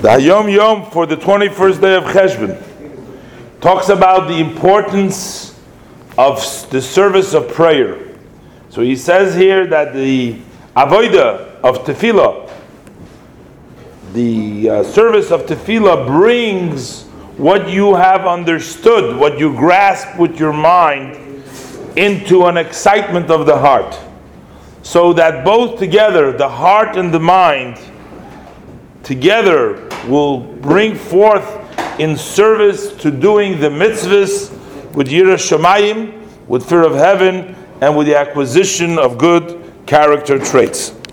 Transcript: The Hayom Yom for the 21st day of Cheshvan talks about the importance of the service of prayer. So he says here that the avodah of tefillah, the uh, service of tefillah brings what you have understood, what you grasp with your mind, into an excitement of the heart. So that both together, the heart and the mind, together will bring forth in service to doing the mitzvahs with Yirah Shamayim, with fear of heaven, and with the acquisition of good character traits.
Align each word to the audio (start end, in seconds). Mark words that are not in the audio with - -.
The 0.00 0.08
Hayom 0.08 0.50
Yom 0.50 0.90
for 0.90 1.04
the 1.04 1.14
21st 1.14 1.80
day 1.82 1.94
of 1.94 2.04
Cheshvan 2.04 3.60
talks 3.60 3.90
about 3.90 4.28
the 4.28 4.38
importance 4.38 5.60
of 6.16 6.36
the 6.70 6.80
service 6.80 7.34
of 7.34 7.48
prayer. 7.48 8.16
So 8.70 8.80
he 8.80 8.96
says 8.96 9.34
here 9.34 9.66
that 9.66 9.92
the 9.92 10.38
avodah 10.74 11.60
of 11.60 11.84
tefillah, 11.84 12.50
the 14.14 14.70
uh, 14.70 14.84
service 14.84 15.30
of 15.30 15.42
tefillah 15.42 16.06
brings 16.06 17.02
what 17.36 17.68
you 17.68 17.94
have 17.94 18.24
understood, 18.24 19.18
what 19.18 19.38
you 19.38 19.52
grasp 19.52 20.18
with 20.18 20.40
your 20.40 20.54
mind, 20.54 21.44
into 21.94 22.46
an 22.46 22.56
excitement 22.56 23.30
of 23.30 23.44
the 23.44 23.58
heart. 23.58 23.98
So 24.80 25.12
that 25.12 25.44
both 25.44 25.78
together, 25.78 26.32
the 26.32 26.48
heart 26.48 26.96
and 26.96 27.12
the 27.12 27.20
mind, 27.20 27.78
together 29.02 29.89
will 30.08 30.40
bring 30.40 30.94
forth 30.94 31.46
in 32.00 32.16
service 32.16 32.92
to 32.96 33.10
doing 33.10 33.60
the 33.60 33.68
mitzvahs 33.68 34.50
with 34.94 35.08
Yirah 35.08 35.36
Shamayim, 35.36 36.26
with 36.48 36.68
fear 36.68 36.82
of 36.82 36.94
heaven, 36.94 37.54
and 37.80 37.96
with 37.96 38.06
the 38.06 38.16
acquisition 38.16 38.98
of 38.98 39.18
good 39.18 39.62
character 39.86 40.38
traits. 40.38 40.99